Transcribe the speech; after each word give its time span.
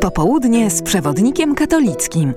Popołudnie 0.00 0.70
z 0.70 0.82
przewodnikiem 0.82 1.54
katolickim. 1.54 2.34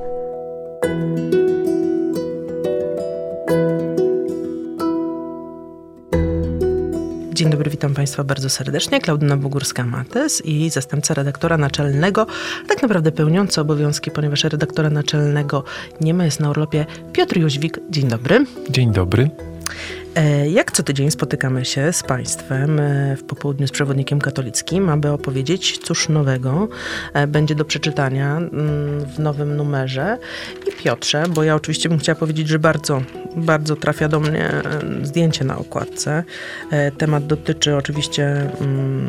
Dzień 7.34 7.50
dobry, 7.50 7.70
witam 7.72 7.94
Państwa 7.94 8.24
bardzo 8.24 8.50
serdecznie. 8.50 9.02
Klaudyna 9.02 9.38
Bogórska-Mates 9.38 10.42
i 10.46 10.70
zastępca 10.70 11.14
redaktora 11.14 11.58
naczelnego, 11.58 12.28
tak 12.68 12.82
naprawdę 12.82 13.12
pełniący 13.12 13.62
obowiązki, 13.62 14.12
ponieważ 14.12 14.44
redaktora 14.44 14.90
naczelnego 14.90 15.64
nie 16.02 16.14
ma, 16.14 16.26
jest 16.26 16.40
na 16.40 16.50
urlopie 16.50 16.86
Piotr 17.14 17.38
Jóźwik. 17.38 17.80
Dzień 17.90 18.08
dobry. 18.08 18.46
Dzień 18.70 18.92
dobry. 18.92 19.30
E, 20.18 20.50
jak 20.50 20.72
co 20.72 20.84
tydzień 20.84 21.12
spotykamy 21.12 21.66
się 21.66 21.94
z 21.94 22.04
Państwem 22.04 22.80
e, 22.80 23.16
w 23.16 23.24
popołudniu 23.24 23.68
z 23.68 23.72
przewodnikiem 23.72 24.22
katolickim, 24.22 24.90
aby 24.90 25.12
opowiedzieć, 25.12 25.78
cóż 25.78 26.10
nowego 26.10 26.68
e, 27.14 27.28
będzie 27.28 27.56
do 27.56 27.66
przeczytania 27.66 28.38
mm, 28.38 29.06
w 29.06 29.20
nowym 29.20 29.56
numerze. 29.56 30.18
I 30.68 30.84
Piotrze, 30.84 31.24
bo 31.30 31.44
ja 31.44 31.56
oczywiście 31.56 31.90
bym 31.90 32.00
chciała 32.00 32.20
powiedzieć, 32.20 32.48
że 32.48 32.60
bardzo, 32.60 33.02
bardzo 33.36 33.76
trafia 33.76 34.08
do 34.08 34.20
mnie 34.20 34.52
zdjęcie 35.04 35.46
na 35.46 35.58
okładce. 35.58 36.24
Temat 36.98 37.28
dotyczy 37.28 37.76
oczywiście 37.76 38.26
mm, 38.62 39.08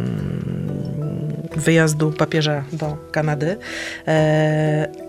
wyjazdu 1.56 2.12
papieża 2.12 2.64
do 2.72 2.96
Kanady. 3.12 3.56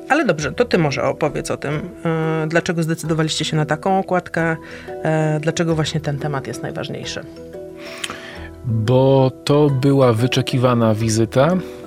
Ale 0.10 0.26
dobrze, 0.26 0.52
to 0.52 0.66
ty 0.66 0.78
może 0.78 1.04
opowiedz 1.04 1.52
o 1.52 1.58
tym. 1.58 1.90
Dlaczego 2.48 2.84
zdecydowaliście 2.84 3.46
się 3.46 3.58
na 3.58 3.66
taką 3.66 4.00
okładkę? 4.00 4.58
Dlaczego 5.42 5.76
właśnie 5.76 6.00
ten 6.00 6.20
temat 6.20 6.48
jest 6.48 6.64
najważniejszy? 6.64 7.22
Bo 8.66 9.32
to 9.44 9.70
była 9.70 10.14
wyczekiwana 10.14 10.96
wizyta 10.96 11.48
e, 11.48 11.79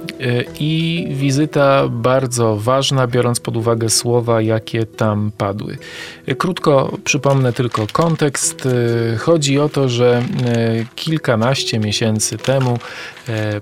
i 0.61 1.07
wizyta 1.11 1.89
bardzo 1.89 2.57
ważna, 2.57 3.07
biorąc 3.07 3.41
pod 3.41 3.57
uwagę 3.57 3.91
słowa, 3.91 4.43
jakie 4.43 4.87
tam 4.87 5.33
padły. 5.38 5.79
E, 6.27 6.35
krótko 6.35 6.99
przypomnę 7.05 7.52
tylko 7.52 7.87
kontekst. 7.93 8.66
E, 8.66 9.16
chodzi 9.16 9.59
o 9.59 9.69
to, 9.69 9.88
że 9.88 10.23
kilkanaście 10.95 11.79
miesięcy 11.79 12.38
temu 12.38 12.79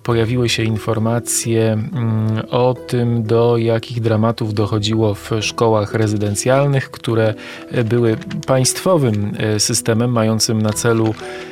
pojawiły 0.03 0.49
się 0.49 0.63
informacje 0.63 1.73
mm, 1.73 2.43
o 2.51 2.75
tym, 2.87 3.23
do 3.23 3.57
jakich 3.57 4.01
dramatów 4.01 4.55
dochodziło 4.55 5.15
w 5.15 5.31
szkołach 5.41 5.95
rezydencjalnych, 5.95 6.91
które 6.91 7.35
były 7.85 8.17
państwowym 8.47 9.37
systemem 9.59 10.13
mającym 10.13 10.63
na 10.63 10.73
celu 10.73 11.15
E, 11.15 11.50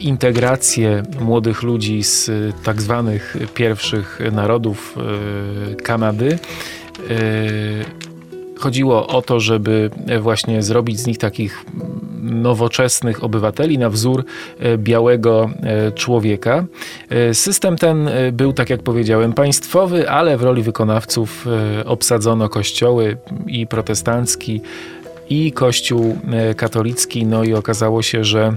integrację 0.00 1.02
młodych 1.20 1.62
ludzi 1.62 2.02
z 2.02 2.30
tak 2.64 2.82
zwanych 2.82 3.36
pierwszych 3.54 4.18
narodów 4.32 4.96
e, 5.72 5.74
Kanady. 5.74 6.38
E, 7.10 7.16
chodziło 8.58 9.06
o 9.06 9.22
to, 9.22 9.40
żeby 9.40 9.90
właśnie 10.20 10.62
zrobić 10.62 11.00
z 11.00 11.06
nich 11.06 11.18
takich 11.18 11.64
nowoczesnych 12.22 13.24
obywateli 13.24 13.78
na 13.78 13.90
wzór 13.90 14.24
białego 14.76 15.50
człowieka. 15.94 16.64
System 17.32 17.76
ten 17.76 18.10
był, 18.32 18.52
tak 18.52 18.70
jak 18.70 18.82
powiedziałem, 18.82 19.32
państwowy, 19.32 20.10
ale 20.10 20.36
w 20.36 20.42
roli 20.42 20.62
wykonawców 20.62 21.46
obsadzono 21.84 22.48
kościoły 22.48 23.16
i 23.46 23.66
protestancki, 23.66 24.60
i 25.30 25.52
kościół 25.52 26.18
katolicki. 26.56 27.26
No 27.26 27.44
i 27.44 27.54
okazało 27.54 28.02
się, 28.02 28.24
że 28.24 28.56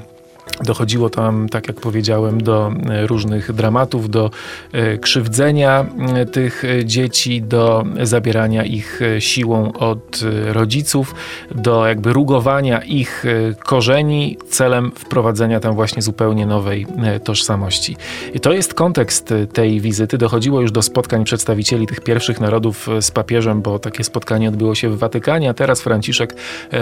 Dochodziło 0.64 1.10
tam, 1.10 1.50
tak 1.50 1.68
jak 1.68 1.82
powiedziałem, 1.82 2.44
do 2.44 2.72
e, 2.90 3.08
różnych 3.08 3.54
dramatów, 3.54 4.10
do 4.10 4.32
e, 4.72 4.98
krzywdzenia 4.98 5.86
e, 6.16 6.26
tych 6.26 6.64
dzieci, 6.84 7.42
do 7.42 7.84
zabierania 8.04 8.64
ich 8.64 9.00
siłą 9.20 9.74
od 9.74 10.20
rodziców, 10.48 11.16
do 11.56 11.88
jakby 11.88 12.14
rugowania 12.14 12.82
ich 12.82 13.26
korzeni 13.66 14.38
celem 14.50 14.92
wprowadzenia 14.96 15.60
tam 15.60 15.76
właśnie 15.76 16.02
zupełnie 16.02 16.46
nowej 16.46 16.88
tożsamości. 17.24 17.98
I 18.34 18.40
to 18.40 18.54
jest 18.54 18.74
kontekst 18.74 19.34
tej 19.54 19.82
wizyty. 19.82 20.18
Dochodziło 20.18 20.62
już 20.62 20.72
do 20.72 20.82
spotkań 20.82 21.24
przedstawicieli 21.24 21.88
tych 21.88 22.02
pierwszych 22.02 22.40
narodów 22.40 22.88
z 23.02 23.12
papieżem, 23.12 23.62
bo 23.62 23.80
takie 23.80 24.04
spotkanie 24.04 24.50
odbyło 24.50 24.76
się 24.76 24.90
w 24.90 24.98
Watykanie, 24.98 25.50
a 25.50 25.54
teraz 25.54 25.82
Franciszek 25.82 26.36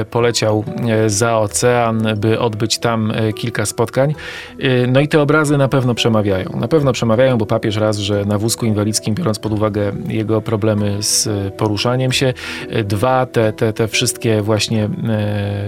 poleciał 0.10 0.66
za 1.08 1.38
ocean, 1.38 2.08
by 2.18 2.40
odbyć 2.40 2.78
tam 2.78 3.14
kilka 3.36 3.63
kilka 3.64 3.66
spotkań. 3.66 4.16
Y, 4.64 4.88
no 4.88 5.00
i 5.00 5.08
te 5.08 5.22
obrazy 5.22 5.58
na 5.58 5.68
pewno 5.68 5.96
przemawiają. 5.96 6.50
Na 6.60 6.68
pewno 6.68 6.94
przemawiają, 6.94 7.38
bo 7.38 7.46
papież 7.46 7.76
raz, 7.76 7.98
że 7.98 8.26
na 8.26 8.38
wózku 8.38 8.66
inwalidzkim, 8.66 9.16
biorąc 9.16 9.40
pod 9.40 9.52
uwagę 9.52 9.92
jego 10.08 10.42
problemy 10.42 11.04
z 11.04 11.30
poruszaniem 11.54 12.12
się, 12.12 12.34
y, 12.76 12.84
dwa, 12.84 13.26
te, 13.26 13.54
te, 13.54 13.74
te 13.74 13.88
wszystkie 13.88 14.42
właśnie 14.42 14.90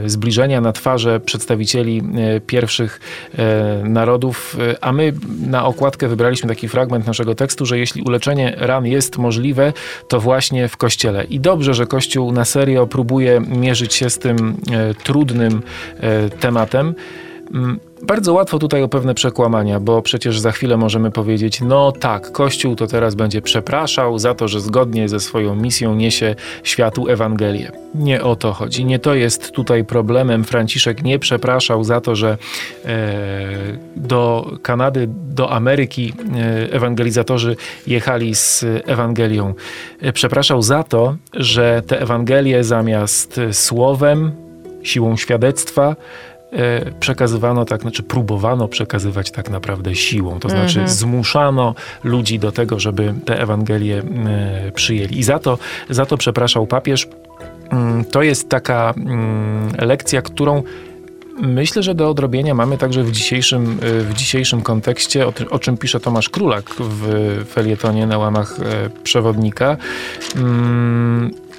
zbliżenia 0.05 0.61
na 0.61 0.71
twarze 0.71 1.19
przedstawicieli 1.19 2.01
pierwszych 2.47 2.99
narodów, 3.83 4.57
a 4.81 4.91
my 4.91 5.13
na 5.47 5.65
okładkę 5.65 6.07
wybraliśmy 6.07 6.49
taki 6.49 6.67
fragment 6.67 7.07
naszego 7.07 7.35
tekstu, 7.35 7.65
że 7.65 7.77
jeśli 7.77 8.01
uleczenie 8.01 8.55
ran 8.57 8.85
jest 8.85 9.17
możliwe, 9.17 9.73
to 10.07 10.19
właśnie 10.19 10.67
w 10.67 10.77
kościele. 10.77 11.23
I 11.23 11.39
dobrze, 11.39 11.73
że 11.73 11.87
Kościół 11.87 12.31
na 12.31 12.45
serio 12.45 12.87
próbuje 12.87 13.41
mierzyć 13.41 13.93
się 13.93 14.09
z 14.09 14.19
tym 14.19 14.57
trudnym 15.03 15.61
tematem. 16.39 16.95
Bardzo 18.01 18.33
łatwo 18.33 18.59
tutaj 18.59 18.83
o 18.83 18.87
pewne 18.87 19.13
przekłamania, 19.13 19.79
bo 19.79 20.01
przecież 20.01 20.39
za 20.39 20.51
chwilę 20.51 20.77
możemy 20.77 21.11
powiedzieć, 21.11 21.61
no 21.61 21.91
tak, 21.91 22.31
Kościół 22.31 22.75
to 22.75 22.87
teraz 22.87 23.15
będzie 23.15 23.41
przepraszał 23.41 24.19
za 24.19 24.35
to, 24.35 24.47
że 24.47 24.61
zgodnie 24.61 25.09
ze 25.09 25.19
swoją 25.19 25.55
misją 25.55 25.95
niesie 25.95 26.35
światu 26.63 27.07
Ewangelię. 27.07 27.71
Nie 27.95 28.23
o 28.23 28.35
to 28.35 28.53
chodzi. 28.53 28.85
Nie 28.85 28.99
to 28.99 29.13
jest 29.13 29.51
tutaj 29.51 29.85
problemem. 29.85 30.43
Franciszek 30.43 31.03
nie 31.03 31.19
przepraszał 31.19 31.83
za 31.83 32.01
to, 32.01 32.15
że 32.15 32.37
e, 32.85 32.97
do 33.95 34.51
Kanady, 34.61 35.07
do 35.09 35.51
Ameryki 35.51 36.13
e, 36.35 36.73
ewangelizatorzy 36.73 37.55
jechali 37.87 38.35
z 38.35 38.65
Ewangelią. 38.85 39.53
E, 40.01 40.13
przepraszał 40.13 40.61
za 40.61 40.83
to, 40.83 41.15
że 41.33 41.81
te 41.87 42.01
Ewangelie 42.01 42.63
zamiast 42.63 43.39
słowem, 43.51 44.31
siłą 44.83 45.17
świadectwa, 45.17 45.95
przekazywano 46.99 47.65
tak, 47.65 47.81
znaczy 47.81 48.03
próbowano 48.03 48.67
przekazywać 48.67 49.31
tak 49.31 49.49
naprawdę 49.49 49.95
siłą. 49.95 50.39
To 50.39 50.49
znaczy 50.49 50.79
mhm. 50.79 50.89
zmuszano 50.89 51.75
ludzi 52.03 52.39
do 52.39 52.51
tego, 52.51 52.79
żeby 52.79 53.13
te 53.25 53.41
Ewangelie 53.41 53.97
e, 53.97 54.71
przyjęli. 54.71 55.19
I 55.19 55.23
za 55.23 55.39
to, 55.39 55.57
za 55.89 56.05
to 56.05 56.17
przepraszał 56.17 56.67
papież. 56.67 57.07
Mm, 57.69 58.05
to 58.05 58.23
jest 58.23 58.49
taka 58.49 58.93
mm, 58.97 59.69
lekcja, 59.79 60.21
którą 60.21 60.63
Myślę, 61.41 61.83
że 61.83 61.95
do 61.95 62.09
odrobienia 62.09 62.53
mamy 62.53 62.77
także 62.77 63.03
w 63.03 63.11
dzisiejszym, 63.11 63.79
e, 63.81 64.01
w 64.01 64.13
dzisiejszym 64.13 64.61
kontekście, 64.61 65.27
o, 65.27 65.33
o 65.49 65.59
czym 65.59 65.77
pisze 65.77 65.99
Tomasz 65.99 66.29
Królak 66.29 66.63
w 66.79 67.45
felietonie 67.49 68.07
na 68.07 68.17
łamach 68.17 68.57
przewodnika. 69.03 69.77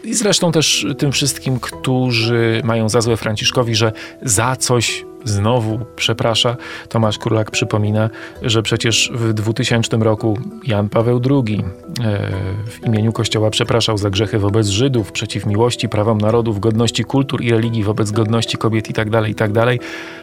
I 0.07 0.15
zresztą 0.15 0.53
też 0.53 0.87
tym 0.99 1.13
wszystkim, 1.13 1.61
którzy 1.61 2.61
mają 2.65 2.89
za 2.89 3.01
złe 3.01 3.17
Franciszkowi, 3.17 3.75
że 3.75 3.93
za 4.23 4.57
coś 4.57 5.05
znowu 5.25 5.79
przeprasza. 5.97 6.57
Tomasz 6.89 7.19
Królak 7.19 7.51
przypomina, 7.51 8.11
że 8.43 8.63
przecież 8.63 9.11
w 9.15 9.33
2000 9.33 9.97
roku 9.97 10.39
Jan 10.67 10.89
Paweł 10.89 11.21
II 11.31 11.65
e, 12.01 12.19
w 12.67 12.87
imieniu 12.87 13.13
Kościoła 13.13 13.51
przepraszał 13.51 13.99
za 13.99 14.11
grzechy 14.11 14.39
wobec 14.39 14.67
Żydów, 14.67 15.13
przeciw 15.13 15.47
miłości, 15.47 15.89
prawom 15.89 16.19
narodów, 16.19 16.61
godności 16.61 17.05
kultur 17.05 17.43
i 17.43 17.51
religii, 17.51 17.85
wobec 17.85 18.11
godności 18.11 18.57
kobiet 18.57 18.89
itd., 18.89 19.11
tak 19.11 19.29
itd. 19.29 19.67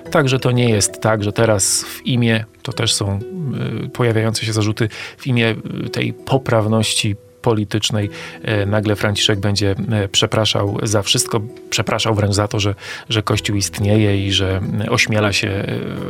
Tak 0.03 0.11
Także 0.11 0.39
to 0.39 0.51
nie 0.51 0.69
jest 0.69 1.01
tak, 1.01 1.23
że 1.23 1.33
teraz 1.33 1.83
w 1.83 2.05
imię, 2.05 2.45
to 2.61 2.73
też 2.73 2.93
są 2.93 3.19
e, 3.85 3.89
pojawiające 3.89 4.45
się 4.45 4.53
zarzuty, 4.53 4.89
w 5.17 5.27
imię 5.27 5.55
tej 5.91 6.13
poprawności 6.13 7.15
politycznej 7.43 8.09
e, 8.43 8.65
nagle 8.65 8.95
Franciszek 8.95 9.39
będzie 9.39 9.75
e, 9.91 10.07
przepraszał 10.07 10.77
za 10.83 11.01
wszystko, 11.01 11.41
przepraszał 11.69 12.15
wręcz 12.15 12.35
za 12.35 12.47
to, 12.47 12.59
że, 12.59 12.75
że 13.09 13.23
Kościół 13.23 13.55
istnieje 13.55 14.27
i 14.27 14.31
że 14.31 14.61
ośmiela 14.89 15.33
się 15.33 15.47
e, 15.47 15.65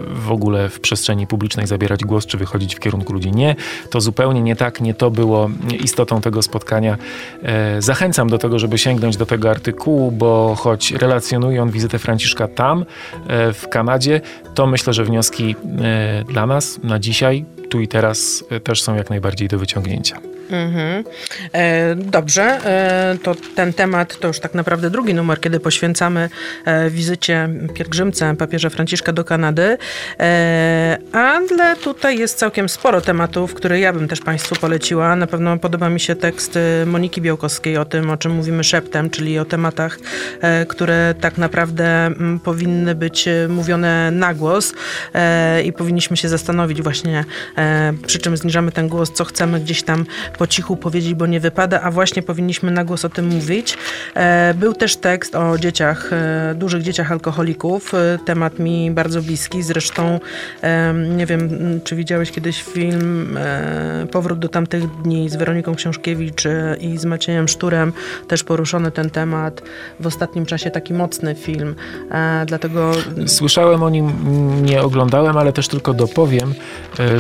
w 0.10 0.32
ogóle 0.32 0.70
w 0.70 0.80
przestrzeni 0.80 1.28
publicznej 1.28 1.68
zabierać 1.68 2.04
głos 2.04 2.26
czy 2.26 2.38
wychodzić 2.38 2.76
w 2.76 2.80
kierunku 2.80 3.14
ludzi. 3.14 3.32
Nie, 3.32 3.56
to 3.90 4.02
zupełnie 4.02 4.42
nie 4.42 4.56
tak, 4.56 4.82
nie 4.82 4.94
to 4.94 5.12
było 5.12 5.50
istotą 5.84 6.22
tego 6.22 6.42
spotkania. 6.42 6.98
Zachęcam 7.80 8.30
do 8.30 8.38
tego, 8.38 8.60
żeby 8.60 8.78
sięgnąć 8.78 9.18
do 9.18 9.26
tego 9.26 9.50
artykułu, 9.50 10.12
bo 10.12 10.56
choć 10.56 10.92
relacjonuje 10.92 11.62
on 11.62 11.72
wizytę 11.72 12.00
Franciszka 12.00 12.48
tam, 12.48 12.86
w 13.54 13.68
Kanadzie, 13.70 14.22
to 14.56 14.68
myślę, 14.68 14.94
że 14.94 15.04
wnioski 15.04 15.56
dla 16.28 16.46
nas 16.46 16.80
na 16.84 17.00
dzisiaj 17.00 17.46
tu 17.74 17.82
i 17.82 17.88
teraz 17.88 18.44
też 18.64 18.82
są 18.82 18.96
jak 18.96 19.10
najbardziej 19.10 19.48
do 19.48 19.60
wyciągnięcia. 19.60 20.20
Mhm. 20.50 21.04
E, 21.54 21.96
dobrze, 21.96 22.44
e, 22.44 23.18
to 23.24 23.36
ten 23.56 23.74
temat 23.74 24.20
to 24.20 24.28
już 24.28 24.40
tak 24.40 24.54
naprawdę 24.54 24.90
drugi 24.90 25.14
numer, 25.14 25.42
kiedy 25.42 25.60
poświęcamy 25.60 26.30
e, 26.66 26.90
wizycie 26.90 27.50
pielgrzymce 27.74 28.36
papieża 28.36 28.70
Franciszka 28.70 29.14
do 29.14 29.24
Kanady, 29.24 29.78
e, 30.20 30.98
ale 31.12 31.76
tutaj 31.76 32.18
jest 32.18 32.38
całkiem 32.38 32.70
sporo 32.70 33.02
tematów, 33.02 33.54
które 33.54 33.80
ja 33.80 33.94
bym 33.94 34.08
też 34.08 34.22
Państwu 34.22 34.56
poleciła. 34.56 35.16
Na 35.16 35.28
pewno 35.28 35.58
podoba 35.58 35.90
mi 35.90 36.00
się 36.00 36.16
tekst 36.16 36.58
e, 36.58 36.86
Moniki 36.86 37.22
Białkowskiej 37.22 37.78
o 37.78 37.86
tym, 37.86 38.10
o 38.10 38.18
czym 38.18 38.32
mówimy 38.32 38.64
szeptem, 38.64 39.10
czyli 39.10 39.40
o 39.40 39.46
tematach, 39.46 40.00
e, 40.42 40.66
które 40.66 41.16
tak 41.22 41.38
naprawdę 41.38 42.06
mm, 42.06 42.40
powinny 42.40 42.96
być 42.96 43.28
e, 43.28 43.48
mówione 43.50 44.12
na 44.12 44.34
głos 44.34 44.74
i 45.66 45.74
powinniśmy 45.74 46.18
się 46.18 46.30
zastanowić 46.30 46.82
właśnie, 46.82 47.26
przy 48.08 48.20
czym 48.20 48.38
zniżamy 48.38 48.72
ten 48.72 48.88
głos, 48.88 49.12
co 49.12 49.26
chcemy 49.26 49.60
gdzieś 49.60 49.84
tam 49.84 50.06
po 50.38 50.48
cichu 50.48 50.78
powiedzieć, 50.78 51.14
bo 51.14 51.26
nie 51.26 51.40
wypada, 51.40 51.82
a 51.82 51.92
właśnie 51.92 52.24
powinniśmy 52.24 52.72
na 52.72 52.84
głos 52.84 53.06
o 53.06 53.10
tym 53.10 53.28
mówić. 53.28 53.78
E, 54.16 54.54
był 54.54 54.74
też 54.74 54.96
tekst 54.96 55.36
o 55.36 55.58
dzieciach, 55.58 56.14
e, 56.14 56.56
dużych 56.56 56.82
dzieciach 56.82 57.12
alkoholików. 57.12 57.94
E, 57.94 58.20
temat 58.26 58.60
mi 58.60 58.92
bardzo 58.92 59.22
bliski. 59.22 59.64
Zresztą 59.64 60.20
nie 61.18 61.26
wiem, 61.26 61.50
czy 61.84 61.96
widziałeś 61.96 62.32
kiedyś 62.32 62.64
film 62.64 63.38
Powrót 64.12 64.40
do 64.40 64.50
tamtych 64.50 65.02
dni 65.02 65.30
z 65.30 65.36
Weroniką 65.36 65.76
Książkiewicz 65.76 66.44
i 66.80 66.98
z 66.98 67.06
Maciejem 67.06 67.48
Szturem. 67.48 67.94
Też 68.28 68.44
poruszony 68.44 68.92
ten 68.92 69.10
temat. 69.10 69.62
W 70.00 70.08
ostatnim 70.08 70.46
czasie 70.46 70.72
taki 70.72 70.94
mocny 70.94 71.36
film. 71.36 71.76
Dlatego... 72.46 72.92
Słyszałem 73.28 73.84
o 73.84 73.90
nim, 73.90 74.12
nie 74.66 74.82
oglądałem, 74.82 75.38
ale 75.38 75.54
też 75.54 75.68
tylko 75.68 75.94
dopowiem, 75.94 76.54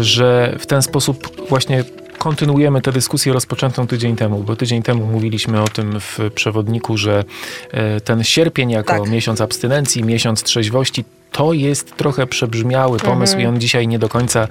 że 0.01 0.32
w 0.59 0.65
ten 0.65 0.81
sposób 0.81 1.47
właśnie 1.49 1.83
kontynuujemy 2.17 2.81
tę 2.81 2.91
dyskusję 2.91 3.33
rozpoczętą 3.33 3.87
tydzień 3.87 4.15
temu, 4.15 4.43
bo 4.43 4.55
tydzień 4.55 4.83
temu 4.83 5.05
mówiliśmy 5.05 5.61
o 5.61 5.67
tym 5.67 5.99
w 5.99 6.19
przewodniku, 6.35 6.97
że 6.97 7.23
e, 7.71 8.01
ten 8.01 8.23
sierpień 8.23 8.71
jako 8.71 8.99
tak. 8.99 9.09
miesiąc 9.09 9.41
abstynencji, 9.41 10.03
miesiąc 10.03 10.43
trzeźwości, 10.43 11.05
to 11.33 11.53
jest 11.53 11.97
trochę 11.97 12.27
przebrzmiały 12.27 12.99
pomysł 12.99 13.33
mhm. 13.33 13.41
i 13.41 13.55
on 13.55 13.61
dzisiaj 13.61 13.87
nie 13.87 13.99
do 13.99 14.09
końca, 14.09 14.47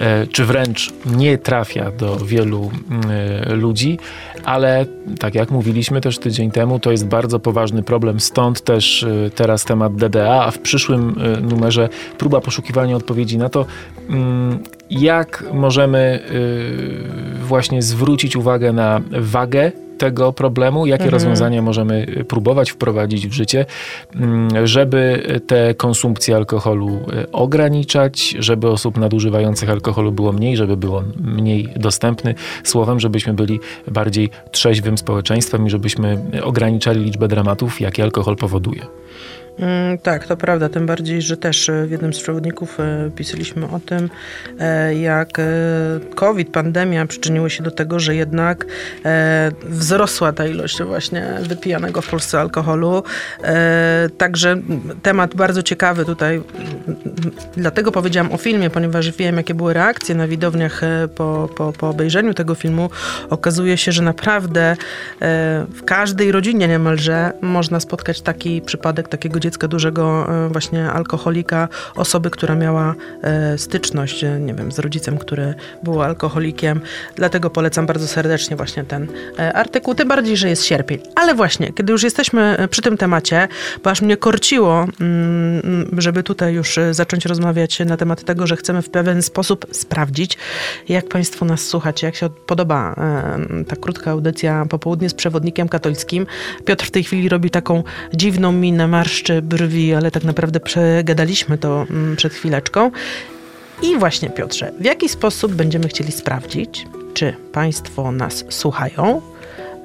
e, 0.00 0.26
czy 0.26 0.44
wręcz 0.44 0.92
nie 1.06 1.38
trafia 1.38 1.90
do 1.90 2.16
wielu 2.16 2.70
e, 3.48 3.54
ludzi, 3.54 3.98
ale 4.44 4.86
tak 5.18 5.34
jak 5.34 5.50
mówiliśmy 5.50 6.00
też 6.00 6.18
tydzień 6.18 6.50
temu, 6.50 6.78
to 6.78 6.90
jest 6.90 7.06
bardzo 7.06 7.38
poważny 7.38 7.82
problem, 7.82 8.20
stąd 8.20 8.60
też 8.60 9.06
teraz 9.34 9.64
temat 9.64 9.96
DDA, 9.96 10.44
a 10.44 10.50
w 10.50 10.58
przyszłym 10.58 11.14
numerze 11.42 11.88
próba 12.18 12.40
poszukiwania 12.40 12.96
odpowiedzi 12.96 13.38
na 13.38 13.48
to, 13.48 13.66
mm, 14.08 14.58
jak 14.90 15.44
możemy 15.52 16.20
właśnie 17.42 17.82
zwrócić 17.82 18.36
uwagę 18.36 18.72
na 18.72 19.00
wagę 19.10 19.72
tego 20.04 20.32
problemu, 20.32 20.86
jakie 20.86 21.04
mhm. 21.04 21.12
rozwiązania 21.12 21.62
możemy 21.62 22.06
próbować 22.28 22.70
wprowadzić 22.70 23.28
w 23.28 23.32
życie, 23.32 23.66
mm, 24.14 24.66
żeby 24.66 25.22
tę 25.46 25.74
konsumpcję 25.74 26.36
alkoholu 26.36 26.88
y, 26.88 27.30
ograniczać, 27.32 28.36
żeby 28.38 28.68
osób 28.68 28.96
nadużywających 28.96 29.70
alkoholu 29.70 30.12
było 30.12 30.32
mniej, 30.32 30.56
żeby 30.56 30.76
było 30.76 31.02
mniej 31.20 31.68
dostępny. 31.76 32.34
Słowem, 32.64 33.00
żebyśmy 33.00 33.34
byli 33.34 33.60
bardziej 33.88 34.30
trzeźwym 34.50 34.98
społeczeństwem 34.98 35.66
i 35.66 35.70
żebyśmy 35.70 36.18
ograniczali 36.42 37.04
liczbę 37.04 37.28
dramatów, 37.28 37.80
jakie 37.80 38.02
alkohol 38.02 38.36
powoduje. 38.36 38.86
Mm, 39.58 39.98
tak, 39.98 40.26
to 40.26 40.36
prawda. 40.36 40.68
Tym 40.68 40.86
bardziej, 40.86 41.22
że 41.22 41.36
też 41.36 41.68
e, 41.68 41.86
w 41.86 41.90
jednym 41.90 42.14
z 42.14 42.20
przewodników 42.20 42.80
e, 42.80 43.10
pisaliśmy 43.16 43.66
o 43.66 43.80
tym, 43.86 44.10
e, 44.60 44.94
jak 44.94 45.40
COVID, 46.14 46.50
pandemia 46.50 47.06
przyczyniły 47.06 47.50
się 47.50 47.62
do 47.62 47.70
tego, 47.70 48.00
że 48.00 48.14
jednak 48.14 48.66
wzrosła 49.64 50.32
ta 50.32 50.46
ilość 50.46 50.82
właśnie 50.82 51.38
wypijanego 51.40 52.02
w 52.02 52.10
Polsce 52.10 52.40
alkoholu. 52.40 53.02
Także 54.18 54.56
temat 55.02 55.34
bardzo 55.34 55.62
ciekawy 55.62 56.04
tutaj. 56.04 56.42
Dlatego 57.56 57.92
powiedziałam 57.92 58.32
o 58.32 58.36
filmie, 58.36 58.70
ponieważ 58.70 59.10
wiem, 59.10 59.36
jakie 59.36 59.54
były 59.54 59.72
reakcje 59.72 60.14
na 60.14 60.28
widowniach 60.28 60.80
po, 61.14 61.48
po, 61.56 61.72
po 61.72 61.88
obejrzeniu 61.88 62.34
tego 62.34 62.54
filmu. 62.54 62.90
Okazuje 63.30 63.76
się, 63.76 63.92
że 63.92 64.02
naprawdę 64.02 64.76
w 65.74 65.84
każdej 65.84 66.32
rodzinie 66.32 66.68
niemalże 66.68 67.32
można 67.40 67.80
spotkać 67.80 68.20
taki 68.20 68.62
przypadek 68.62 69.08
takiego 69.08 69.40
dziecka 69.44 69.68
dużego 69.68 70.26
e, 70.28 70.48
właśnie 70.48 70.90
alkoholika, 70.90 71.68
osoby, 71.94 72.30
która 72.30 72.54
miała 72.54 72.94
e, 73.22 73.58
styczność, 73.58 74.24
e, 74.24 74.40
nie 74.40 74.54
wiem, 74.54 74.72
z 74.72 74.78
rodzicem, 74.78 75.18
który 75.18 75.54
był 75.82 76.02
alkoholikiem. 76.02 76.80
Dlatego 77.16 77.50
polecam 77.50 77.86
bardzo 77.86 78.08
serdecznie 78.08 78.56
właśnie 78.56 78.84
ten 78.84 79.08
artykuł, 79.54 79.94
tym 79.94 80.08
bardziej, 80.08 80.36
że 80.36 80.48
jest 80.48 80.64
sierpień. 80.64 80.98
Ale 81.14 81.34
właśnie, 81.34 81.72
kiedy 81.72 81.92
już 81.92 82.02
jesteśmy 82.02 82.68
przy 82.70 82.82
tym 82.82 82.96
temacie, 82.96 83.48
bo 83.84 83.90
aż 83.90 84.02
mnie 84.02 84.16
korciło, 84.16 84.86
mm, 85.00 85.88
żeby 85.98 86.22
tutaj 86.22 86.54
już 86.54 86.78
zacząć 86.90 87.26
rozmawiać 87.26 87.80
na 87.80 87.96
temat 87.96 88.24
tego, 88.24 88.46
że 88.46 88.56
chcemy 88.56 88.82
w 88.82 88.90
pewien 88.90 89.22
sposób 89.22 89.66
sprawdzić, 89.72 90.38
jak 90.88 91.08
Państwo 91.08 91.44
nas 91.44 91.60
słuchacie, 91.60 92.06
jak 92.06 92.16
się 92.16 92.30
podoba 92.46 92.94
ta 93.68 93.76
krótka 93.76 94.10
audycja 94.10 94.66
popołudnie 94.68 95.08
z 95.08 95.14
przewodnikiem 95.14 95.68
katolickim. 95.68 96.26
Piotr 96.64 96.86
w 96.86 96.90
tej 96.90 97.04
chwili 97.04 97.28
robi 97.28 97.50
taką 97.50 97.82
dziwną 98.14 98.52
minę, 98.52 98.88
marszczy 98.88 99.33
brwi, 99.42 99.94
ale 99.94 100.10
tak 100.10 100.24
naprawdę 100.24 100.60
przegadaliśmy 100.60 101.58
to 101.58 101.86
mm, 101.90 102.16
przed 102.16 102.34
chwileczką. 102.34 102.90
I 103.82 103.98
właśnie 103.98 104.30
Piotrze, 104.30 104.72
w 104.80 104.84
jaki 104.84 105.08
sposób 105.08 105.52
będziemy 105.52 105.88
chcieli 105.88 106.12
sprawdzić, 106.12 106.86
czy 107.14 107.34
Państwo 107.52 108.12
nas 108.12 108.44
słuchają? 108.48 109.22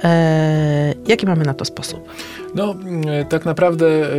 Eee, 0.04 0.96
jaki 1.08 1.26
mamy 1.26 1.46
na 1.46 1.54
to 1.54 1.66
sposób? 1.66 2.10
No, 2.56 2.76
e, 3.08 3.26
tak 3.26 3.46
naprawdę 3.46 3.88
e, 3.88 4.10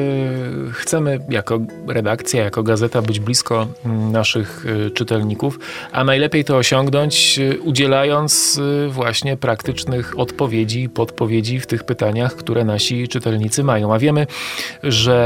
chcemy 0.72 1.18
jako 1.28 1.60
redakcja, 1.88 2.44
jako 2.44 2.62
gazeta 2.62 3.02
być 3.02 3.20
blisko 3.20 3.66
mm, 3.84 4.12
naszych 4.12 4.64
e, 4.86 4.90
czytelników, 4.90 5.58
a 5.92 6.04
najlepiej 6.04 6.44
to 6.44 6.56
osiągnąć 6.56 7.40
udzielając 7.64 8.60
właśnie 8.88 9.36
praktycznych 9.36 10.18
odpowiedzi, 10.18 10.88
podpowiedzi 10.88 11.60
w 11.60 11.66
tych 11.66 11.84
pytaniach, 11.84 12.36
które 12.36 12.64
nasi 12.64 13.08
czytelnicy 13.08 13.64
mają. 13.64 13.94
A 13.94 13.98
wiemy, 13.98 14.26
że 14.82 15.20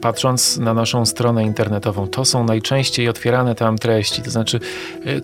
patrząc 0.00 0.58
na 0.58 0.74
naszą 0.74 1.06
stronę 1.06 1.44
internetową, 1.44 2.06
to 2.06 2.24
są 2.24 2.44
najczęściej 2.44 3.08
otwierane 3.08 3.54
tam 3.54 3.78
treści, 3.78 4.22
to 4.22 4.30
znaczy 4.30 4.60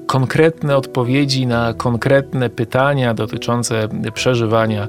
konkretne 0.06 0.77
odpowiedzi 0.77 1.47
na 1.47 1.75
konkretne 1.75 2.50
pytania 2.50 3.15
dotyczące 3.15 3.88
przeżywania 4.15 4.88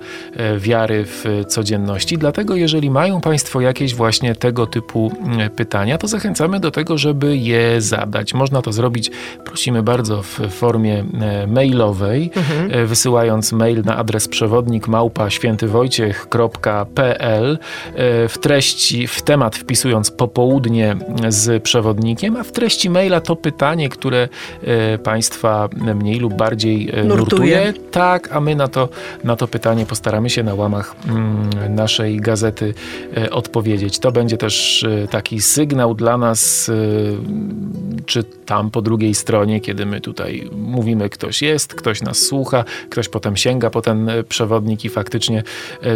wiary 0.58 1.06
w 1.06 1.44
codzienności 1.48 1.93
Dlatego, 2.18 2.56
jeżeli 2.56 2.90
mają 2.90 3.22
Państwo 3.22 3.62
jakieś 3.62 3.96
właśnie 3.96 4.36
tego 4.36 4.68
typu 4.68 5.12
mm, 5.26 5.50
pytania, 5.50 5.98
to 5.98 6.08
zachęcamy 6.08 6.60
do 6.60 6.72
tego, 6.72 6.98
żeby 6.98 7.38
je 7.38 7.82
zadać. 7.82 8.34
Można 8.34 8.62
to 8.62 8.72
zrobić, 8.72 9.12
prosimy 9.46 9.84
bardzo, 9.84 10.22
w 10.22 10.40
formie 10.50 11.06
e, 11.22 11.48
mailowej, 11.48 12.32
mhm. 12.36 12.72
E, 12.72 12.86
wysyłając 12.86 13.52
mail 13.52 13.82
na 13.86 13.98
adres 13.98 14.28
przewodnik 14.28 14.88
małpa 14.88 15.30
świętywojciech.pl 15.30 17.60
e, 17.96 18.28
w 18.28 18.38
treści, 18.38 19.08
w 19.08 19.22
temat 19.22 19.56
wpisując 19.56 20.12
popołudnie 20.12 20.96
z 21.30 21.64
przewodnikiem, 21.64 22.36
a 22.36 22.44
w 22.44 22.52
treści 22.52 22.90
maila 22.90 23.22
to 23.22 23.36
pytanie, 23.36 23.90
które 23.90 24.30
Państwa 25.04 25.70
mniej 25.96 26.20
lub 26.20 26.34
bardziej 26.34 26.86
nurtuje. 26.86 27.06
nurtuje. 27.06 27.74
Tak, 27.92 28.32
a 28.32 28.40
my 28.40 28.56
na 28.56 28.68
to, 28.68 28.90
na 29.24 29.36
to 29.36 29.48
pytanie 29.48 29.86
postaramy 29.86 30.30
się 30.30 30.44
na 30.44 30.54
łamach 30.54 30.96
mm, 31.08 31.76
naszej 31.84 32.18
gazety 32.18 32.74
e, 33.18 33.30
odpowiedzieć. 33.30 34.00
To 34.00 34.12
będzie 34.12 34.38
też 34.38 34.84
e, 34.84 35.08
taki 35.08 35.42
sygnał 35.42 35.96
dla 35.96 36.18
nas, 36.18 36.70
e, 36.70 36.74
czy 38.06 38.24
tam 38.24 38.72
po 38.72 38.82
drugiej 38.82 39.14
stronie, 39.14 39.62
kiedy 39.62 39.86
my 39.86 40.02
tutaj 40.02 40.50
mówimy, 40.58 41.10
ktoś 41.10 41.42
jest, 41.42 41.74
ktoś 41.74 42.02
nas 42.02 42.18
słucha, 42.18 42.64
ktoś 42.90 43.10
potem 43.10 43.38
sięga 43.38 43.70
po 43.70 43.82
ten 43.82 44.12
przewodnik 44.30 44.86
i 44.86 44.90
faktycznie, 44.90 45.44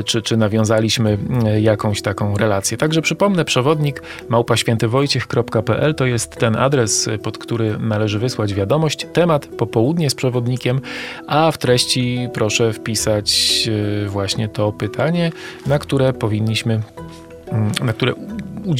czy, 0.05 0.21
czy 0.21 0.37
nawiązaliśmy 0.37 1.17
jakąś 1.61 2.01
taką 2.01 2.37
relację. 2.37 2.77
Także 2.77 3.01
przypomnę, 3.01 3.45
przewodnik 3.45 4.01
małpaświętywojciech.pl 4.29 5.95
to 5.95 6.05
jest 6.05 6.35
ten 6.35 6.55
adres, 6.55 7.09
pod 7.23 7.37
który 7.37 7.77
należy 7.79 8.19
wysłać 8.19 8.53
wiadomość. 8.53 9.07
Temat 9.13 9.45
popołudnie 9.45 10.09
z 10.09 10.15
przewodnikiem, 10.15 10.81
a 11.27 11.51
w 11.51 11.57
treści 11.57 12.29
proszę 12.33 12.73
wpisać 12.73 13.69
właśnie 14.07 14.47
to 14.49 14.71
pytanie, 14.71 15.31
na 15.65 15.76
na 15.77 15.81
które 15.81 16.13
powinniśmy, 16.13 16.81
mm, 17.51 17.71
na 17.83 17.93
które 17.93 18.13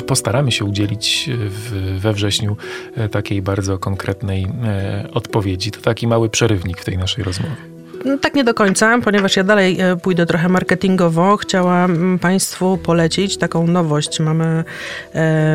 postaramy 0.08 0.52
się 0.52 0.66
udzielić 0.66 1.30
w, 1.38 1.98
we 2.00 2.14
wrześniu 2.14 2.58
e, 2.96 3.10
takiej 3.10 3.42
bardzo 3.42 3.80
konkretnej 3.80 4.48
e, 4.64 5.10
odpowiedzi. 5.14 5.72
To 5.72 5.82
taki 5.82 6.08
mały 6.08 6.30
przerywnik 6.30 6.82
w 6.82 6.86
tej 6.86 6.98
naszej 6.98 7.24
rozmowie. 7.24 7.77
No, 8.06 8.18
tak 8.18 8.36
nie 8.36 8.44
do 8.44 8.54
końca, 8.54 9.00
ponieważ 9.04 9.36
ja 9.36 9.44
dalej 9.44 9.82
e, 9.82 9.96
pójdę 9.96 10.26
trochę 10.26 10.50
marketingowo. 10.50 11.38
Chciałam 11.38 12.20
Państwu 12.22 12.78
polecić 12.78 13.38
taką 13.38 13.68
nowość. 13.68 14.20
Mamy 14.20 14.46
e, 14.46 14.64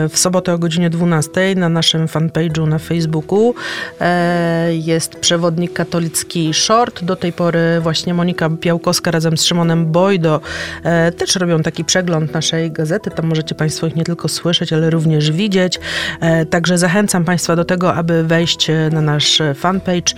w 0.08 0.18
sobotę 0.18 0.54
o 0.54 0.58
godzinie 0.58 0.90
12 0.90 1.54
na 1.56 1.68
naszym 1.68 2.06
fanpage'u 2.06 2.68
na 2.68 2.78
Facebooku. 2.78 3.54
E, 4.00 4.74
jest 4.74 5.16
przewodnik 5.16 5.72
katolicki 5.72 6.54
Short. 6.54 7.04
Do 7.04 7.16
tej 7.16 7.32
pory 7.32 7.80
właśnie 7.80 8.14
Monika 8.14 8.48
Białkowska 8.48 9.10
razem 9.10 9.36
z 9.36 9.44
Szymonem 9.44 9.92
Bojdo 9.92 10.40
też 11.16 11.36
robią 11.36 11.62
taki 11.62 11.84
przegląd 11.84 12.34
naszej 12.34 12.70
gazety. 12.70 13.10
Tam 13.10 13.26
możecie 13.26 13.54
Państwo 13.54 13.86
ich 13.86 13.96
nie 13.96 14.04
tylko 14.04 14.28
słyszeć, 14.28 14.72
ale 14.72 14.90
również 14.90 15.32
widzieć. 15.32 15.80
Także 16.50 16.78
zachęcam 16.78 17.24
Państwa 17.24 17.56
do 17.56 17.64
tego, 17.64 17.94
aby 17.94 18.24
wejść 18.24 18.70
na 18.92 19.00
nasz 19.00 19.42
fanpage, 19.54 20.14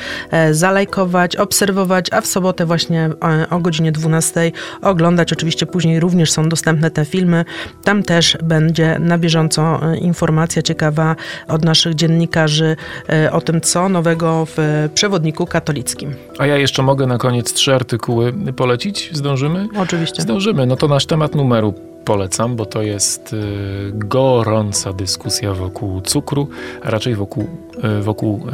zalajkować, 0.51 1.37
obserwować, 1.37 2.11
a 2.15 2.21
w 2.21 2.27
sobotę 2.27 2.67
właśnie 2.67 3.11
e, 3.25 3.47
o 3.51 3.59
godzinie 3.59 3.93
12 3.93 4.53
oglądać. 4.83 5.33
Oczywiście 5.33 5.67
później 5.67 6.01
również 6.01 6.33
są 6.33 6.49
dostępne 6.49 6.91
te 6.91 7.05
filmy. 7.05 7.45
Tam 7.85 8.03
też 8.03 8.39
będzie 8.43 8.99
na 8.99 9.19
bieżąco 9.19 9.93
e, 9.93 9.99
informacja 9.99 10.63
ciekawa 10.63 11.17
od 11.49 11.65
naszych 11.65 11.95
dziennikarzy 11.95 12.77
e, 13.09 13.33
o 13.33 13.41
tym, 13.41 13.61
co 13.61 13.89
nowego 13.89 14.47
w 14.57 14.89
przewodniku 14.95 15.47
katolickim. 15.47 16.15
A 16.39 16.47
ja 16.47 16.57
jeszcze 16.57 16.83
mogę 16.83 17.07
na 17.07 17.19
koniec 17.19 17.53
trzy 17.53 17.75
artykuły 17.75 18.33
polecić? 18.57 19.11
Zdążymy? 19.13 19.69
Oczywiście. 19.79 20.23
Zdążymy. 20.23 20.67
No 20.67 20.77
to 20.77 20.89
nasz 20.89 21.07
temat 21.07 21.35
numeru 21.35 21.75
polecam, 22.05 22.57
bo 22.57 22.67
to 22.67 22.83
jest 22.83 23.37
gorąca 23.93 24.93
dyskusja 24.93 25.55
wokół 25.55 26.01
cukru, 26.01 26.49
a 26.83 26.91
raczej 26.91 27.15
wokół, 27.15 27.47
wokół 28.01 28.47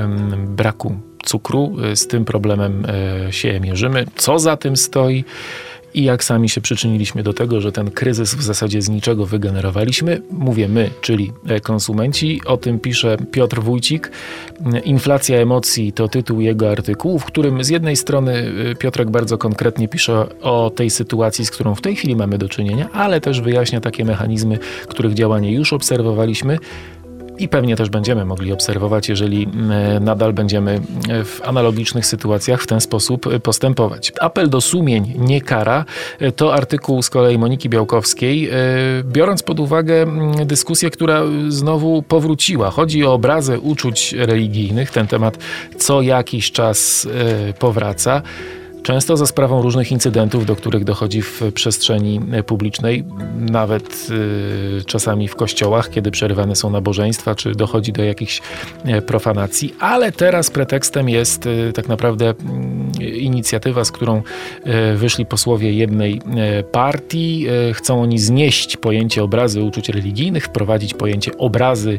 braku 0.47 1.10
cukru. 1.31 1.77
Y, 1.93 1.97
z 1.97 2.07
tym 2.07 2.25
problemem 2.25 2.87
y, 3.29 3.33
się 3.33 3.61
mierzymy. 3.61 4.07
Co 4.17 4.39
za 4.39 4.57
tym 4.57 4.77
stoi? 4.77 5.25
i 5.95 6.05
jak 6.05 6.25
sami 6.25 6.49
się 6.49 6.61
przyczyniliśmy 6.61 7.23
do 7.23 7.33
tego, 7.33 7.61
że 7.61 7.73
ten 7.73 7.91
kryzys 7.91 8.35
w 8.35 8.43
zasadzie 8.43 8.83
z 8.83 8.89
niczego 8.89 9.27
wygenerowaliśmy. 9.27 10.23
Mówię 10.31 10.69
my, 10.69 10.91
czyli 11.01 11.33
e, 11.47 11.61
konsumenci. 11.61 12.41
O 12.47 12.57
tym 12.57 12.79
pisze 12.79 13.17
Piotr 13.31 13.61
Wójcik. 13.61 14.11
Inflacja 14.85 15.39
emocji 15.39 15.93
to 15.93 16.09
tytuł 16.09 16.41
jego 16.41 16.71
artykułu, 16.71 17.19
w 17.19 17.25
którym 17.25 17.65
z 17.65 17.69
jednej 17.69 17.97
strony 17.97 18.53
e, 18.71 18.75
Piotrek 18.75 19.11
bardzo 19.11 19.39
konkretnie 19.39 19.89
pisze 19.89 20.41
o 20.41 20.71
tej 20.71 20.91
sytuacji, 20.91 21.47
z 21.47 21.51
którą 21.51 21.75
w 21.75 21.81
tej 21.81 21.97
chwili 21.97 22.17
mamy 22.17 22.39
do 22.39 22.49
czynienia, 22.49 22.89
ale 22.93 23.21
też 23.21 23.41
wyjaśnia 23.41 23.81
takie 23.81 24.05
mechanizmy, 24.05 24.59
których 24.89 25.15
działanie 25.15 25.53
już 25.53 25.73
obserwowaliśmy 25.73 26.59
i 27.41 27.49
pewnie 27.49 27.77
też 27.77 27.91
będziemy 27.91 28.25
mogli 28.25 28.53
obserwować, 28.53 29.09
jeżeli 29.09 29.49
e, 29.71 30.01
nadal 30.01 30.33
będziemy 30.33 30.81
e, 31.09 31.25
w 31.25 31.41
analogicznych 31.45 32.07
sytuacjach 32.07 32.63
w 32.63 32.67
ten 32.67 32.81
sposób 32.81 33.27
e, 33.27 33.41
postępować. 33.41 34.13
Apel 34.21 34.51
do 34.51 34.61
sumień, 34.61 35.15
nie 35.19 35.41
kara, 35.41 35.85
to 36.37 36.55
artykuł 36.55 37.03
z 37.03 37.11
kolei 37.11 37.39
Moniki 37.39 37.69
Białkowskiej, 37.69 38.51
biorąc 39.05 39.43
pod 39.43 39.61
uwagę 39.61 40.07
dyskusję, 40.47 40.91
która 40.91 41.23
znowu 41.49 42.03
powróciła. 42.03 42.71
Chodzi 42.71 43.05
o 43.05 43.13
obrazę 43.13 43.61
uczuć 43.61 44.13
religijnych. 44.13 44.91
Ten 44.91 45.07
temat 45.07 45.39
co 45.79 46.03
jakiś 46.03 46.53
czas 46.53 47.09
powraca. 47.59 48.23
Często 48.83 49.17
za 49.17 49.27
sprawą 49.27 49.63
różnych 49.63 49.93
incydentów, 49.93 50.47
do 50.47 50.57
których 50.57 50.85
dochodzi 50.85 51.23
w 51.23 51.43
przestrzeni 51.55 52.21
publicznej, 52.47 53.05
nawet 53.51 54.07
y, 54.11 54.85
czasami 54.85 55.29
w 55.29 55.37
kościołach, 55.37 55.91
kiedy 55.91 56.11
przerywane 56.11 56.57
są 56.57 56.71
nabożeństwa, 56.71 57.35
czy 57.35 57.53
dochodzi 57.53 57.93
do 57.93 58.03
jakichś 58.03 58.43
e, 58.85 59.03
profanacji, 59.03 59.75
ale 59.81 60.13
teraz 60.13 60.51
pretekstem 60.51 61.09
jest 61.09 61.47
y, 61.47 61.73
tak 61.73 61.89
naprawdę 61.89 62.35
y, 63.01 63.05
inicjatywa, 63.05 63.85
z 63.85 63.93
którą 63.93 64.23
e, 64.65 64.95
wyszli 64.97 65.27
posłowie 65.27 65.73
jednej 65.73 66.21
e, 66.37 66.63
partii. 66.63 67.47
Chcą 67.73 68.03
oni 68.03 68.19
znieść 68.19 68.77
pojęcie 68.77 69.23
obrazy 69.23 69.63
uczuć 69.63 69.89
religijnych, 69.89 70.45
wprowadzić 70.45 70.95
pojęcie 70.95 71.39
obrazy 71.39 71.99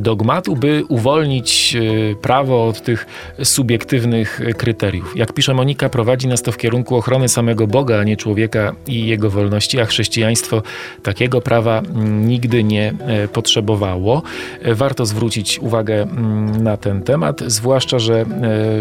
dogmatu, 0.00 0.56
by 0.56 0.84
uwolnić 0.88 1.76
prawo 2.22 2.66
od 2.66 2.82
tych 2.82 3.06
subiektywnych 3.42 4.40
kryteriów. 4.56 5.16
Jak 5.16 5.32
pisze 5.32 5.54
Monika, 5.54 5.88
prowadzi 5.88 6.17
prowadzi 6.18 6.28
nas 6.28 6.42
to 6.42 6.52
w 6.52 6.56
kierunku 6.56 6.96
ochrony 6.96 7.28
samego 7.28 7.66
Boga, 7.66 7.98
a 7.98 8.04
nie 8.04 8.16
człowieka 8.16 8.74
i 8.86 9.06
jego 9.06 9.30
wolności, 9.30 9.80
a 9.80 9.84
chrześcijaństwo 9.84 10.62
takiego 11.02 11.40
prawa 11.40 11.82
nigdy 12.04 12.64
nie 12.64 12.94
e, 13.06 13.28
potrzebowało. 13.28 14.22
E, 14.62 14.74
warto 14.74 15.06
zwrócić 15.06 15.58
uwagę 15.58 16.02
mm, 16.02 16.62
na 16.62 16.76
ten 16.76 17.02
temat, 17.02 17.40
zwłaszcza, 17.46 17.98
że 17.98 18.20
e, 18.20 18.26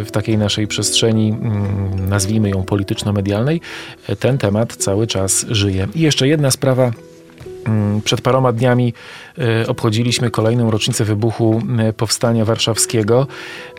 w 0.03 0.11
takiej 0.11 0.37
naszej 0.37 0.67
przestrzeni, 0.67 1.29
mm, 1.29 2.09
nazwijmy 2.09 2.49
ją 2.49 2.63
polityczno-medialnej, 2.63 3.61
ten 4.19 4.37
temat 4.37 4.75
cały 4.75 5.07
czas 5.07 5.45
żyje. 5.49 5.87
I 5.95 6.01
jeszcze 6.01 6.27
jedna 6.27 6.51
sprawa. 6.51 6.91
Przed 8.03 8.21
paroma 8.21 8.51
dniami 8.51 8.93
obchodziliśmy 9.67 10.31
kolejną 10.31 10.71
rocznicę 10.71 11.05
wybuchu 11.05 11.61
Powstania 11.97 12.45
Warszawskiego. 12.45 13.27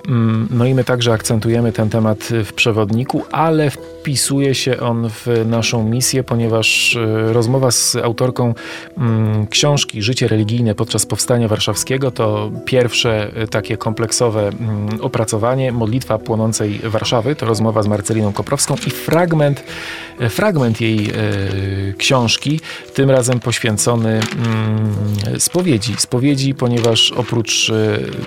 Mm, 0.08 0.48
no 0.50 0.66
i 0.66 0.74
my 0.74 0.84
także 0.84 1.12
akcentujemy 1.12 1.72
ten 1.72 1.88
temat 1.90 2.18
w 2.44 2.52
przewodniku, 2.52 3.24
ale 3.32 3.70
wpisuje 3.70 4.54
się 4.54 4.80
on 4.80 5.10
w 5.10 5.26
naszą 5.46 5.84
misję, 5.84 6.24
ponieważ 6.24 6.96
e, 6.96 7.32
rozmowa 7.32 7.70
z 7.70 7.96
autorką 7.96 8.54
mm, 8.98 9.46
książki 9.46 10.02
Życie 10.02 10.28
religijne 10.28 10.74
podczas 10.74 11.06
powstania 11.06 11.48
warszawskiego 11.48 12.10
to 12.10 12.50
pierwsze 12.64 13.32
takie 13.50 13.76
kompleksowe 13.76 14.48
mm, 14.48 14.88
opracowanie 15.00 15.72
Modlitwa 15.72 16.18
płonącej 16.18 16.80
Warszawy. 16.84 17.36
To 17.36 17.46
rozmowa 17.46 17.82
z 17.82 17.86
Marceliną 17.86 18.32
Koprowską 18.32 18.74
i 18.86 18.90
fragment, 18.90 19.64
fragment 20.28 20.80
jej 20.80 21.12
książki, 21.98 22.60
tym 22.94 23.10
razem 23.10 23.40
poświęcony 23.40 23.77
spowiedzi. 25.38 25.94
Spowiedzi, 25.98 26.54
ponieważ 26.54 27.12
oprócz 27.12 27.72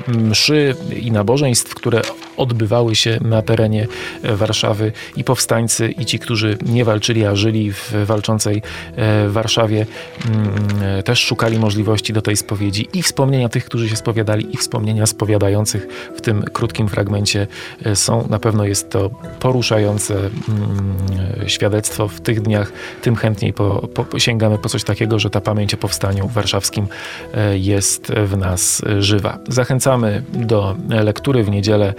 mszy 0.08 0.76
i 1.02 1.12
nabożeństw 1.12 1.76
które 1.76 2.02
odbywały 2.38 2.96
się 2.96 3.20
na 3.22 3.42
terenie 3.42 3.88
e, 4.24 4.36
Warszawy 4.36 4.92
i 5.16 5.24
powstańcy, 5.24 5.90
i 5.90 6.06
ci, 6.06 6.20
którzy 6.20 6.58
nie 6.66 6.86
walczyli, 6.86 7.26
a 7.26 7.36
żyli 7.36 7.74
w 7.74 7.94
walczącej 8.06 8.62
e, 8.96 9.30
Warszawie, 9.30 9.86
mm, 10.26 10.54
e, 11.00 11.04
też 11.04 11.20
szukali 11.20 11.60
możliwości 11.60 12.14
do 12.14 12.22
tej 12.22 12.38
spowiedzi 12.38 12.88
i 12.94 13.04
wspomnienia 13.04 13.50
tych, 13.50 13.66
którzy 13.66 13.90
się 13.90 13.96
spowiadali, 13.96 14.54
i 14.56 14.58
wspomnienia 14.58 15.06
spowiadających 15.06 15.88
w 16.16 16.22
tym 16.22 16.44
krótkim 16.44 16.88
fragmencie 16.88 17.48
są. 17.94 18.28
Na 18.30 18.40
pewno 18.40 18.66
jest 18.66 18.90
to 18.90 19.10
poruszające 19.40 20.16
mm, 20.16 20.32
świadectwo 21.48 22.08
w 22.08 22.22
tych 22.22 22.42
dniach, 22.42 22.72
tym 23.02 23.16
chętniej 23.16 23.54
po, 23.54 23.88
po, 23.88 24.20
sięgamy 24.20 24.58
po 24.58 24.70
coś 24.70 24.84
takiego, 24.84 25.20
że 25.20 25.30
ta 25.30 25.42
pamięć 25.42 25.74
o 25.74 25.78
powstaniu 25.78 26.28
warszawskim 26.28 26.88
jest 27.54 28.12
w 28.26 28.38
nas 28.38 28.82
żywa. 29.00 29.38
Zachęcamy 29.48 30.24
do 30.34 30.76
lektury 30.90 31.44
w 31.44 31.50
niedzielę 31.50 31.88
e, 31.90 31.94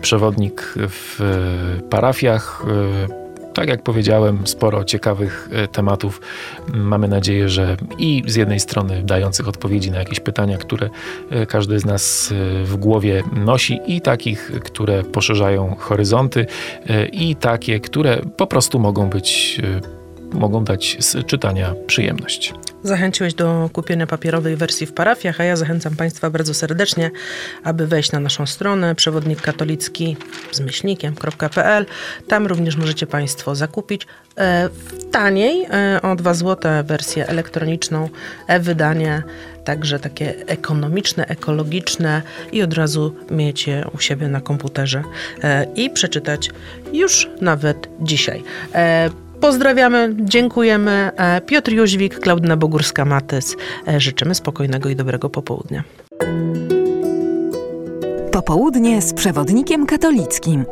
przewodnik 0.00 0.74
w 0.76 1.20
e, 1.20 1.82
parafiach. 1.82 2.64
E, 3.12 3.26
tak 3.54 3.68
jak 3.68 3.82
powiedziałem, 3.82 4.46
sporo 4.46 4.84
ciekawych 4.84 5.48
tematów. 5.72 6.20
Mamy 6.74 7.08
nadzieję, 7.08 7.48
że 7.48 7.76
i 7.98 8.22
z 8.26 8.36
jednej 8.36 8.60
strony 8.60 9.02
dających 9.04 9.48
odpowiedzi 9.48 9.90
na 9.90 9.98
jakieś 9.98 10.20
pytania, 10.20 10.58
które 10.58 10.90
każdy 11.48 11.78
z 11.78 11.84
nas 11.84 12.34
w 12.64 12.76
głowie 12.76 13.22
nosi, 13.32 13.80
i 13.86 14.00
takich, 14.00 14.52
które 14.64 15.04
poszerzają 15.04 15.76
horyzonty, 15.78 16.46
i 17.12 17.36
takie, 17.36 17.80
które 17.80 18.22
po 18.36 18.46
prostu 18.46 18.78
mogą 18.78 19.08
być 19.08 19.60
mogą 20.32 20.64
dać 20.64 20.96
z 21.00 21.26
czytania 21.26 21.74
przyjemność. 21.86 22.54
Zachęciłeś 22.86 23.34
do 23.34 23.70
kupienia 23.72 24.06
papierowej 24.06 24.56
wersji 24.56 24.86
w 24.86 24.92
parafiach, 24.92 25.40
a 25.40 25.44
ja 25.44 25.56
zachęcam 25.56 25.96
Państwa 25.96 26.30
bardzo 26.30 26.54
serdecznie, 26.54 27.10
aby 27.64 27.86
wejść 27.86 28.12
na 28.12 28.20
naszą 28.20 28.46
stronę 28.46 28.94
przewodnik 28.94 29.40
katolicki 29.40 30.16
z 30.52 30.60
myślnikiem.pl. 30.60 31.86
Tam 32.28 32.46
również 32.46 32.76
możecie 32.76 33.06
Państwo 33.06 33.54
zakupić 33.54 34.06
e, 34.38 34.68
taniej 35.10 35.66
e, 35.70 36.02
o 36.02 36.16
2 36.16 36.34
zł 36.34 36.72
wersję 36.84 37.26
elektroniczną, 37.26 38.08
e-wydanie, 38.46 39.22
także 39.64 39.98
takie 39.98 40.34
ekonomiczne, 40.46 41.26
ekologiczne 41.26 42.22
i 42.52 42.62
od 42.62 42.74
razu 42.74 43.14
mieć 43.30 43.66
je 43.66 43.84
u 43.94 43.98
siebie 43.98 44.28
na 44.28 44.40
komputerze 44.40 45.02
e, 45.42 45.66
i 45.74 45.90
przeczytać 45.90 46.50
już 46.92 47.30
nawet 47.40 47.88
dzisiaj. 48.00 48.42
E, 48.74 49.25
Pozdrawiamy, 49.46 50.14
dziękujemy. 50.18 51.10
E, 51.16 51.40
Piotr 51.40 51.72
Jóźwik, 51.72 52.20
Klaudyna 52.20 52.56
Bogórska-Matys. 52.56 53.56
E, 53.88 54.00
życzymy 54.00 54.34
spokojnego 54.34 54.88
i 54.88 54.96
dobrego 54.96 55.30
popołudnia. 55.30 55.84
Popołudnie 58.32 59.02
z 59.02 59.14
przewodnikiem 59.14 59.86
katolickim. 59.86 60.64